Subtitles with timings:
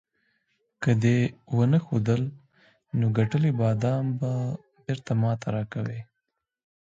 [0.81, 1.17] که دې
[1.57, 2.23] ونه ښودل،
[2.97, 4.31] نو ګټلي بادام به
[4.83, 6.01] بیرته ماته راکوې.